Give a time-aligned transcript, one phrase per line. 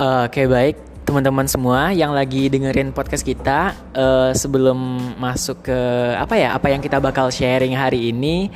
[0.00, 5.80] Uh, Oke baik teman-teman semua yang lagi dengerin podcast kita uh, sebelum masuk ke
[6.16, 8.48] apa ya apa yang kita bakal sharing hari ini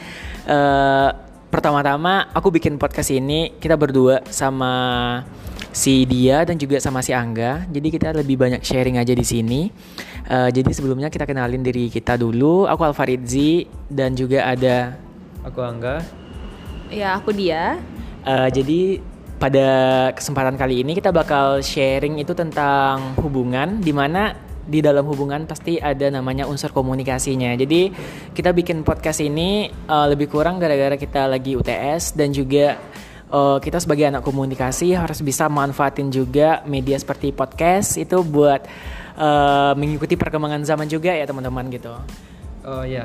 [0.48, 1.12] uh,
[1.52, 4.72] pertama-tama aku bikin podcast ini kita berdua sama
[5.68, 7.68] si dia dan juga sama si Angga.
[7.68, 9.68] Jadi kita lebih banyak sharing aja di sini.
[10.24, 12.64] Uh, jadi sebelumnya kita kenalin diri kita dulu.
[12.64, 14.96] Aku Alfaridzi dan juga ada
[15.44, 16.00] aku Angga.
[16.88, 17.76] Ya aku dia.
[18.24, 19.04] Uh, jadi
[19.44, 19.68] pada
[20.16, 24.32] kesempatan kali ini kita bakal sharing itu tentang hubungan di mana
[24.64, 27.52] di dalam hubungan pasti ada namanya unsur komunikasinya.
[27.52, 27.92] Jadi
[28.32, 32.80] kita bikin podcast ini uh, lebih kurang gara-gara kita lagi UTS dan juga
[33.28, 38.64] uh, kita sebagai anak komunikasi harus bisa manfaatin juga media seperti podcast itu buat
[39.20, 41.92] uh, mengikuti perkembangan zaman juga ya teman-teman gitu.
[42.64, 43.04] Oh ya,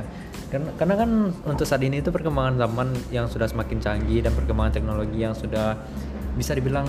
[0.50, 1.10] karena, karena kan
[1.46, 5.78] untuk saat ini itu perkembangan zaman yang sudah semakin canggih dan perkembangan teknologi yang sudah
[6.36, 6.86] bisa dibilang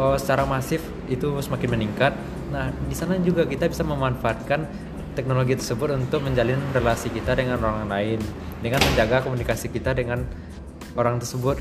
[0.00, 2.12] oh, secara masif itu semakin meningkat.
[2.50, 4.66] Nah, di sana juga kita bisa memanfaatkan
[5.14, 8.18] teknologi tersebut untuk menjalin relasi kita dengan orang lain,
[8.62, 10.24] dengan menjaga komunikasi kita dengan
[10.94, 11.60] orang tersebut.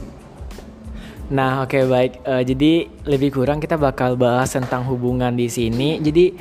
[1.29, 2.13] Nah, oke okay, baik.
[2.25, 6.01] Uh, jadi lebih kurang kita bakal bahas tentang hubungan di sini.
[6.01, 6.33] Jadi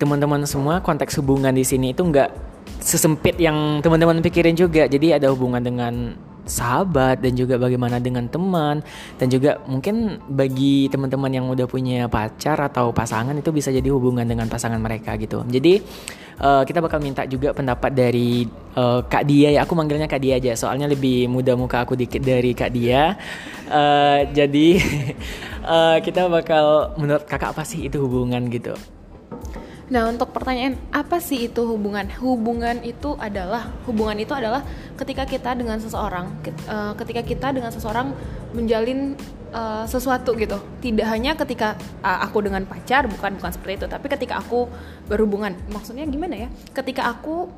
[0.00, 2.32] teman-teman semua konteks hubungan di sini itu nggak
[2.80, 4.88] sesempit yang teman-teman pikirin juga.
[4.88, 8.82] Jadi ada hubungan dengan sahabat dan juga bagaimana dengan teman
[9.18, 14.26] dan juga mungkin bagi teman-teman yang udah punya pacar atau pasangan itu bisa jadi hubungan
[14.26, 15.46] dengan pasangan mereka gitu.
[15.46, 15.82] Jadi
[16.42, 19.60] uh, kita bakal minta juga pendapat dari uh, Kak Dia ya.
[19.62, 23.14] Aku manggilnya Kak Dia aja soalnya lebih muda muka aku dikit dari Kak Dia.
[23.70, 24.68] Uh, jadi
[25.66, 28.74] uh, kita bakal menurut Kakak apa sih itu hubungan gitu?
[29.92, 32.08] Nah, untuk pertanyaan apa sih itu hubungan?
[32.16, 34.64] Hubungan itu adalah hubungan itu adalah
[34.96, 38.16] ketika kita dengan seseorang, eh, ketika kita dengan seseorang
[38.56, 39.12] menjalin
[39.52, 40.56] uh, sesuatu gitu.
[40.80, 44.68] Tidak hanya ketika uh, aku dengan pacar, bukan bukan seperti itu, tapi ketika aku
[45.08, 45.56] berhubungan.
[45.72, 46.48] Maksudnya gimana ya?
[46.72, 47.48] Ketika aku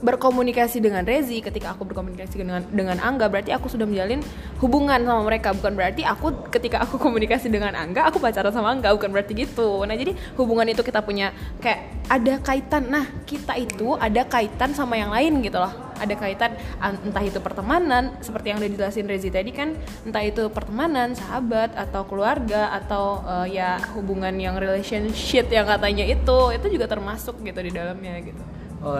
[0.00, 4.24] berkomunikasi dengan Rezi ketika aku berkomunikasi dengan dengan Angga berarti aku sudah menjalin
[4.58, 5.52] hubungan sama mereka.
[5.52, 8.92] Bukan berarti aku ketika aku komunikasi dengan Angga aku pacaran sama Angga.
[8.96, 9.84] Bukan berarti gitu.
[9.84, 12.88] Nah jadi hubungan itu kita punya kayak ada kaitan.
[12.88, 15.72] Nah kita itu ada kaitan sama yang lain gitu loh.
[16.00, 19.76] Ada kaitan entah itu pertemanan seperti yang udah dijelasin Rezi tadi kan
[20.08, 26.56] entah itu pertemanan sahabat atau keluarga atau uh, ya hubungan yang relationship yang katanya itu
[26.56, 28.40] itu juga termasuk gitu di dalamnya gitu
[28.80, 28.96] Oh,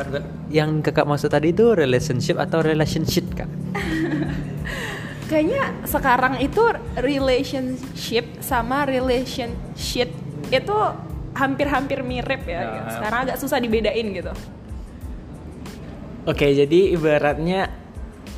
[0.53, 3.49] yang kakak maksud tadi itu relationship atau relationship kak?
[5.33, 6.61] Kayaknya sekarang itu
[7.01, 10.13] relationship sama relationship
[10.53, 10.77] itu
[11.33, 12.61] hampir-hampir mirip ya.
[12.61, 12.93] Nah.
[12.93, 14.35] Sekarang agak susah dibedain gitu.
[16.29, 17.73] Oke, jadi ibaratnya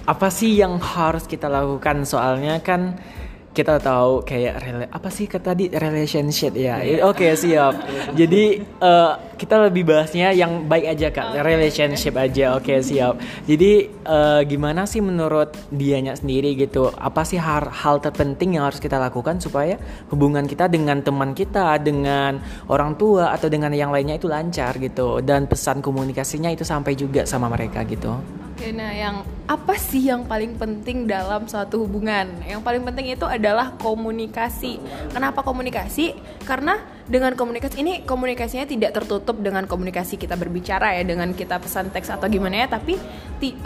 [0.07, 2.07] apa sih yang harus kita lakukan?
[2.07, 3.03] Soalnya kan
[3.53, 5.69] kita tahu kayak rela apa sih kata tadi?
[5.69, 6.81] Relationship ya.
[6.81, 7.05] Yeah.
[7.05, 7.75] oke okay, siap.
[8.21, 11.37] Jadi uh, kita lebih bahasnya yang baik aja kak.
[11.45, 12.57] Relationship aja.
[12.57, 13.21] Oke okay, siap.
[13.45, 16.89] Jadi uh, gimana sih menurut dianya sendiri gitu?
[16.97, 19.77] Apa sih hal, hal terpenting yang harus kita lakukan supaya
[20.09, 22.41] hubungan kita dengan teman kita dengan
[22.73, 25.21] orang tua atau dengan yang lainnya itu lancar gitu?
[25.21, 28.17] Dan pesan komunikasinya itu sampai juga sama mereka gitu
[28.63, 32.31] Oke, nah yang apa sih yang paling penting dalam suatu hubungan?
[32.47, 34.79] Yang paling penting itu adalah komunikasi.
[35.11, 36.15] Kenapa komunikasi?
[36.47, 36.79] Karena
[37.11, 42.15] dengan komunikasi ini komunikasinya tidak tertutup dengan komunikasi kita berbicara ya, dengan kita pesan teks
[42.15, 42.95] atau gimana ya, tapi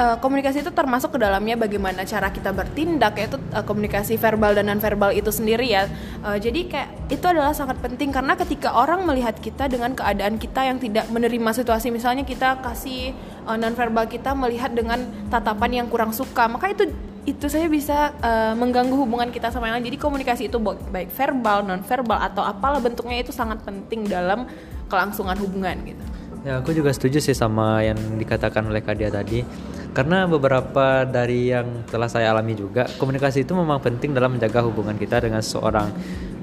[0.00, 4.72] uh, komunikasi itu termasuk ke dalamnya bagaimana cara kita bertindak yaitu uh, komunikasi verbal dan
[4.72, 5.84] non verbal itu sendiri ya.
[6.24, 10.64] Uh, jadi kayak itu adalah sangat penting karena ketika orang melihat kita dengan keadaan kita
[10.64, 13.12] yang tidak menerima situasi misalnya kita kasih
[13.44, 16.88] uh, non verbal kita melihat dengan tatapan yang kurang suka, maka itu
[17.26, 19.90] itu saya bisa uh, mengganggu hubungan kita sama yang lain.
[19.92, 24.46] Jadi komunikasi itu baik verbal, non verbal atau apalah bentuknya itu sangat penting dalam
[24.86, 26.15] kelangsungan hubungan gitu.
[26.46, 29.42] Ya, aku juga setuju sih sama yang dikatakan oleh Kadia tadi.
[29.90, 34.94] Karena beberapa dari yang telah saya alami juga, komunikasi itu memang penting dalam menjaga hubungan
[34.94, 35.90] kita dengan seseorang.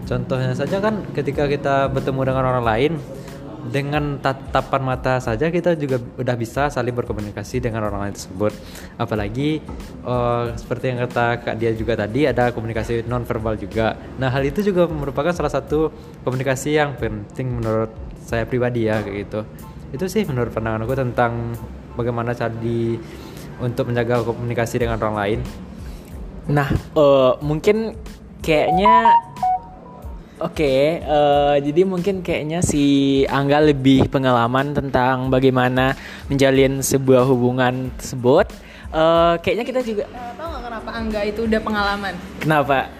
[0.03, 2.91] Contohnya saja kan ketika kita bertemu dengan orang lain,
[3.63, 8.51] dengan tatapan mata saja kita juga udah bisa saling berkomunikasi dengan orang lain tersebut
[8.99, 9.63] apalagi
[10.03, 14.43] uh, seperti yang kata kak dia juga tadi ada komunikasi non verbal juga nah hal
[14.43, 15.95] itu juga merupakan salah satu
[16.27, 17.95] komunikasi yang penting menurut
[18.27, 19.47] saya pribadi ya kayak gitu
[19.93, 21.53] itu sih menurut pandangan aku tentang
[21.93, 22.97] bagaimana cara di
[23.61, 25.39] untuk menjaga komunikasi dengan orang lain
[26.49, 26.67] nah
[26.97, 27.93] uh, mungkin
[28.41, 29.13] kayaknya
[30.41, 35.95] Oke, okay, uh, eh, jadi mungkin kayaknya si Angga lebih pengalaman tentang bagaimana
[36.27, 38.51] menjalin sebuah hubungan tersebut.
[38.91, 40.03] Uh, kayaknya kita juga.
[40.11, 42.13] Uh, tahu nggak kenapa Angga itu udah pengalaman?
[42.43, 42.91] Kenapa?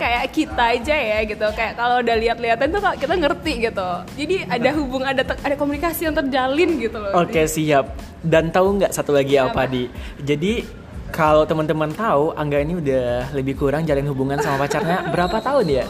[0.00, 4.70] Kayak kita aja ya gitu kayak kalau udah lihat-lihatan tuh kita ngerti gitu jadi ada
[4.78, 7.98] hubung ada ada komunikasi yang terjalin gitu loh Oke siap.
[8.22, 9.90] Dan tahu nggak satu lagi apa di?
[10.22, 10.62] Jadi
[11.10, 15.86] kalau teman-teman tahu Angga ini udah lebih kurang jalin hubungan sama pacarnya berapa tahun ya?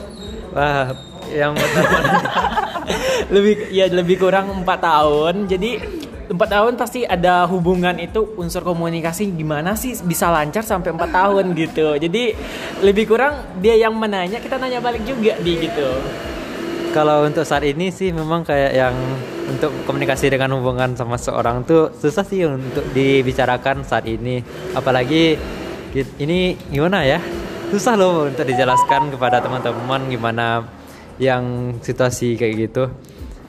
[0.57, 0.89] Wah,
[1.29, 1.99] yang pertama
[3.35, 5.45] lebih ya lebih kurang empat tahun.
[5.45, 5.71] Jadi
[6.29, 11.57] empat tahun pasti ada hubungan itu unsur komunikasi gimana sih bisa lancar sampai empat tahun
[11.57, 11.97] gitu.
[11.97, 12.37] Jadi
[12.85, 15.89] lebih kurang dia yang menanya kita nanya balik juga di gitu.
[16.89, 18.97] kalau untuk saat ini sih memang kayak yang
[19.49, 24.41] untuk komunikasi dengan hubungan sama seorang tuh susah sih untuk dibicarakan saat ini.
[24.75, 25.37] Apalagi
[26.21, 27.21] ini gimana ya?
[27.69, 30.65] Susah loh untuk dijelaskan kepada teman-teman gimana
[31.21, 32.85] yang situasi kayak gitu.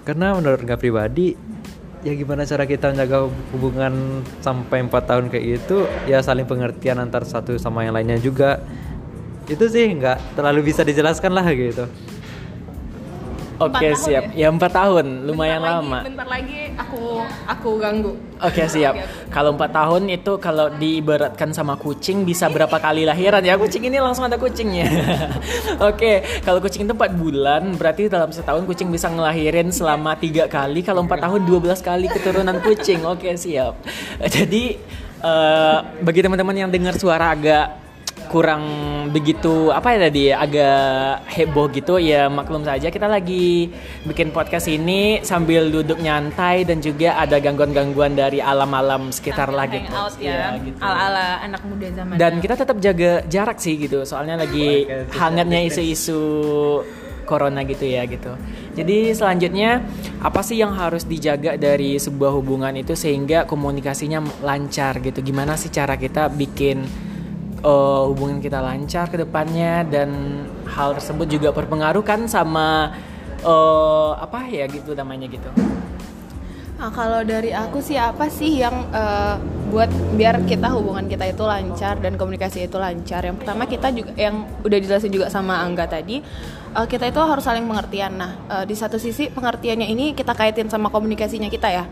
[0.03, 1.35] Karena menurut nggak pribadi
[2.03, 5.87] ya gimana cara kita menjaga hubungan sampai empat tahun kayak gitu?
[6.07, 8.63] Ya saling pengertian antar satu sama yang lainnya juga.
[9.49, 11.89] Itu sih nggak terlalu bisa dijelaskan lah gitu
[13.59, 14.23] Oke tahun siap.
[14.33, 15.99] Ya empat tahun, lumayan Bentar lama.
[15.99, 17.01] lagi, bentar lagi aku
[17.43, 18.95] aku ganggu Oke siap.
[19.27, 23.59] Kalau empat tahun itu kalau diibaratkan sama kucing bisa berapa kali lahiran ya?
[23.59, 24.87] Kucing ini langsung ada kucingnya.
[25.91, 30.79] Oke, kalau kucing itu empat bulan, berarti dalam setahun kucing bisa ngelahirin selama tiga kali.
[30.79, 33.03] Kalau empat tahun 12 kali keturunan kucing.
[33.03, 33.75] Oke siap.
[34.23, 34.79] Jadi
[35.19, 37.88] eh, bagi teman-teman yang dengar suara agak
[38.29, 38.63] kurang
[39.09, 43.73] begitu apa ya tadi ya, agak heboh gitu ya maklum saja kita lagi
[44.05, 49.89] bikin podcast ini sambil duduk nyantai dan juga ada gangguan-gangguan dari alam-alam sekitar lah gitu.
[50.21, 50.77] Iya, ya, gitu.
[50.77, 54.85] ala-ala anak muda zaman Dan kita tetap jaga jarak sih gitu soalnya lagi
[55.17, 56.21] hangatnya isu-isu
[57.29, 58.33] corona gitu ya gitu.
[58.73, 59.85] Jadi selanjutnya
[60.21, 65.21] apa sih yang harus dijaga dari sebuah hubungan itu sehingga komunikasinya lancar gitu.
[65.21, 67.08] Gimana sih cara kita bikin
[67.59, 70.09] eh, hubungan kita lancar ke depannya dan
[70.67, 72.95] hal tersebut juga berpengaruh kan sama
[73.43, 75.49] eh, apa ya gitu namanya gitu.
[76.79, 79.35] Nah, kalau dari aku sih apa sih yang eh,
[79.69, 83.27] buat biar kita hubungan kita itu lancar dan komunikasi itu lancar.
[83.27, 86.23] Yang pertama kita juga yang udah dijelasin juga sama Angga tadi,
[86.73, 88.15] eh, kita itu harus saling pengertian.
[88.15, 91.83] Nah, eh, di satu sisi pengertiannya ini kita kaitin sama komunikasinya kita ya.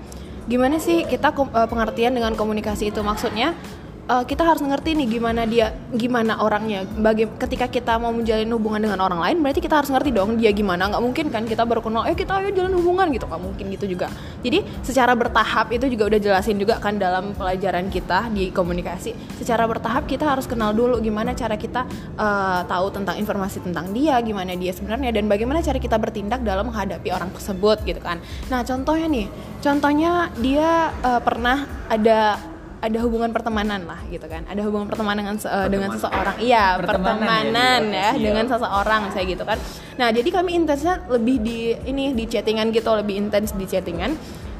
[0.48, 3.60] Gimana sih kita eh, pengertian dengan komunikasi itu maksudnya?
[4.08, 6.88] Eh, kita harus ngerti nih gimana dia, gimana orangnya.
[6.88, 10.52] Bagi ketika kita mau menjalin hubungan dengan orang lain, berarti kita harus ngerti dong dia
[10.56, 10.88] gimana.
[10.88, 13.86] Nggak mungkin kan kita baru kenal, eh kita ayo jalan hubungan gitu, nggak mungkin gitu
[13.86, 14.08] juga.
[14.42, 19.12] Jadi secara bertahap itu juga udah jelasin juga kan dalam pelajaran kita di komunikasi.
[19.38, 24.18] Secara bertahap kita harus kenal dulu gimana cara kita eh, tahu tentang informasi tentang dia,
[24.24, 28.24] gimana dia sebenarnya dan bagaimana cara kita bertindak dalam menghadapi orang tersebut gitu kan.
[28.48, 29.28] Nah contohnya nih,
[29.60, 32.40] contohnya dia eh, pernah ada
[32.78, 34.46] ada hubungan pertemanan lah gitu kan.
[34.46, 36.36] Ada hubungan pertemanan dengan eh, dengan seseorang.
[36.38, 38.24] Iya Pertemanan ya, pertemanan ya Siap.
[38.24, 39.58] dengan seseorang saya gitu kan.
[39.98, 44.14] Nah jadi kami intensnya lebih di ini di chattingan gitu lebih intens di chattingan.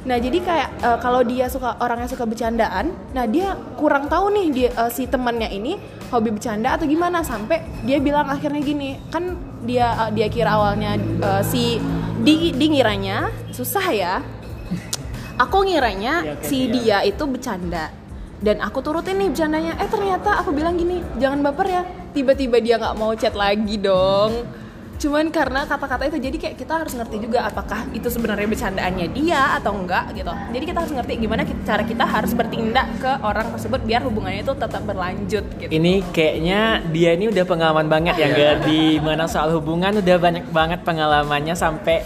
[0.06, 4.46] Nah jadi kayak eh, kalau dia suka orangnya suka bercandaan nah dia kurang tahu nih
[4.54, 5.74] dia eh, si temannya ini
[6.08, 9.36] hobi bercanda atau gimana sampai dia bilang akhirnya gini kan
[9.66, 11.76] dia eh, dia kira awalnya eh, si
[12.22, 14.14] di, di ngiranya susah ya.
[15.38, 16.74] Aku ngiranya oke, si iya.
[16.74, 17.94] dia itu bercanda
[18.38, 19.72] dan aku turutin nih bercandanya.
[19.82, 21.82] Eh ternyata aku bilang gini jangan baper ya
[22.14, 24.46] tiba-tiba dia nggak mau chat lagi dong.
[24.98, 29.54] Cuman karena kata-kata itu jadi kayak kita harus ngerti juga apakah itu sebenarnya bercandaannya dia
[29.54, 30.26] atau enggak gitu.
[30.26, 34.42] Jadi kita harus ngerti gimana ki- cara kita harus bertindak ke orang tersebut biar hubungannya
[34.42, 35.70] itu tetap berlanjut gitu.
[35.70, 40.50] Ini kayaknya dia ini udah pengalaman banget ya gak di mana soal hubungan udah banyak
[40.50, 42.02] banget pengalamannya sampai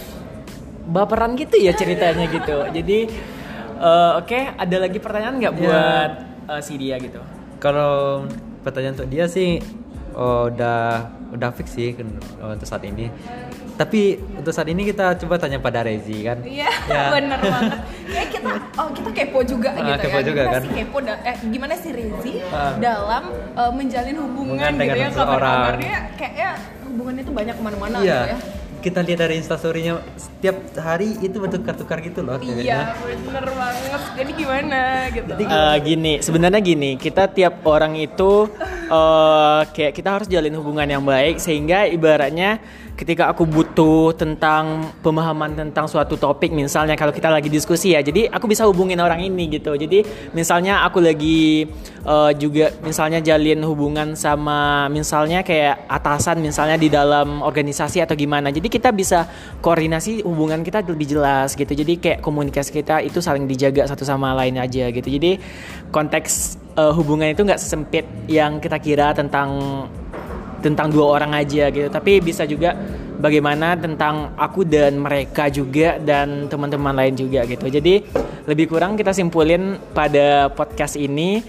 [0.85, 2.69] baperan gitu ya ceritanya gitu.
[2.77, 3.09] Jadi
[3.83, 5.61] eh, oke ada lagi pertanyaan nggak Ya.
[5.61, 6.11] buat
[6.49, 7.19] eh, si dia gitu?
[7.59, 8.27] Kalau
[8.61, 9.59] pertanyaan untuk dia sih
[10.13, 11.97] oh, udah udah fix sih
[12.39, 13.11] oh, untuk saat ini.
[13.73, 14.01] Tapi
[14.37, 16.45] untuk saat ini kita coba tanya pada Rezi kan.
[16.45, 17.09] Iya, Ya.
[17.09, 17.81] bener banget.
[18.05, 20.23] Kayak kita, oh kita kepo juga Ah, gitu kepo ya.
[20.23, 20.63] juga Gimana kan.
[20.63, 22.77] sih kepo da- eh, gimana sih Rezi Ah.
[22.77, 26.51] dalam eh, menjalin hubungan, Hubungan gitu dengan ya kabar-kabarnya kayaknya
[26.85, 28.13] hubungannya itu banyak ke mana-mana Iya.
[28.21, 28.39] gitu ya.
[28.83, 32.43] Kita lihat dari instastorynya setiap hari itu bertukar-tukar gitu loh.
[32.43, 34.03] Iya, bener banget.
[34.19, 35.33] Jadi gimana gitu.
[35.39, 38.51] Eh, gini, sebenarnya gini, kita tiap orang itu
[38.87, 42.59] eh, kayak kita harus jalin hubungan yang baik sehingga ibaratnya
[42.93, 48.29] ketika aku butuh tentang pemahaman tentang suatu topik misalnya kalau kita lagi diskusi ya, jadi
[48.29, 49.75] aku bisa hubungin orang ini gitu.
[49.75, 50.05] Jadi
[50.37, 51.67] misalnya aku lagi
[52.05, 58.53] eh, juga misalnya jalin hubungan sama misalnya kayak atasan misalnya di dalam organisasi atau gimana.
[58.53, 59.27] Jadi kita bisa
[59.65, 61.73] koordinasi hubungan kita lebih jelas gitu.
[61.73, 65.09] Jadi kayak komunikasi kita itu saling dijaga satu sama lain aja gitu.
[65.09, 65.41] Jadi
[65.91, 69.51] konteks eh, hubungan itu nggak sesempit yang kita kira tentang
[70.63, 71.91] tentang dua orang aja gitu.
[71.91, 72.79] Tapi bisa juga
[73.19, 77.67] bagaimana tentang aku dan mereka juga dan teman-teman lain juga gitu.
[77.69, 78.07] Jadi
[78.47, 81.43] lebih kurang kita simpulin pada podcast ini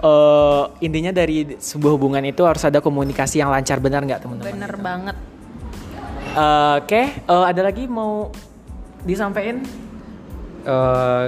[0.00, 3.78] eh, intinya dari sebuah hubungan itu harus ada komunikasi yang lancar.
[3.78, 4.52] Benar nggak teman-teman?
[4.56, 5.16] Bener banget.
[6.38, 8.32] Eh, oke eh, ada lagi mau
[9.04, 9.62] disampaikan?
[10.64, 11.24] Eh,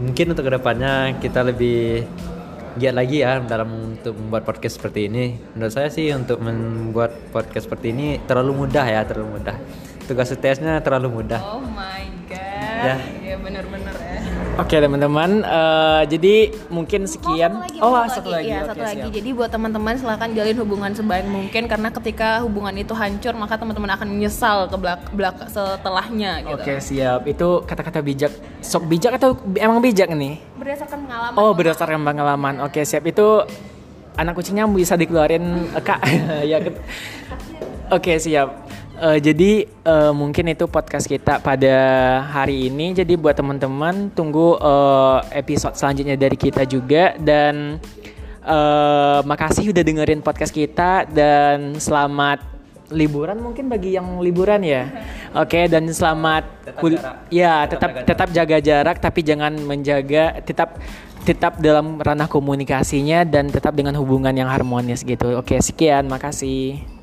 [0.00, 2.08] mungkin untuk ke depannya kita lebih
[2.80, 5.36] giat lagi ya dalam untuk membuat podcast seperti ini.
[5.54, 9.56] Menurut saya sih untuk membuat podcast seperti ini terlalu mudah ya, terlalu mudah.
[10.08, 11.40] Tugas tesnya terlalu mudah.
[11.44, 12.82] Oh my god.
[12.82, 12.96] Ya.
[13.22, 14.09] Ya bener-bener ya.
[14.58, 16.34] Oke teman-teman, eh, jadi
[16.66, 17.62] mungkin sekian.
[17.78, 18.50] Oh, ah, satu lagi.
[18.50, 19.02] Iya, Oke, satu lagi.
[19.06, 19.14] siap.
[19.14, 23.94] Jadi buat teman-teman silahkan jalin hubungan sebaik mungkin karena ketika hubungan itu hancur maka teman-teman
[23.94, 26.58] akan menyesal ke belak belak setelahnya gitu.
[26.58, 27.20] Oke siap.
[27.30, 28.32] Itu kata-kata bijak.
[28.58, 30.42] Sok bijak atau emang bijak nih?
[30.58, 31.36] Berdasarkan pengalaman.
[31.38, 32.54] Oh berdasarkan pengalaman.
[32.66, 33.06] Oke siap.
[33.06, 33.46] Itu
[34.18, 36.00] anak kucingnya bisa dikeluarin eh, kak.
[36.50, 36.58] ya.
[37.90, 38.69] Oke siap.
[39.00, 41.76] Eh, jadi eh, mungkin itu podcast kita pada
[42.28, 42.92] hari ini.
[42.92, 47.80] Jadi buat teman-teman tunggu eh, episode selanjutnya dari kita juga dan
[48.44, 52.44] eh, makasih udah dengerin podcast kita dan selamat
[52.92, 54.84] liburan mungkin bagi yang liburan ya.
[55.42, 56.44] Oke dan selamat
[56.76, 57.00] kul-
[57.32, 60.76] ya tetap tetap jaga jarak tapi jangan menjaga tetap
[61.24, 65.36] tetap dalam ranah komunikasinya dan tetap dengan hubungan yang harmonis gitu.
[65.36, 66.99] Oke, sekian, makasih.